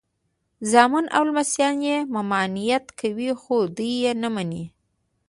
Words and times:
زامن 0.71 1.05
او 1.15 1.23
لمسیان 1.29 1.77
یې 1.87 1.97
ممانعت 2.15 2.85
کوي 2.99 3.29
خو 3.41 3.57
دی 3.77 3.91
یې 4.03 4.11
نه 4.21 4.29
مني. 4.33 4.63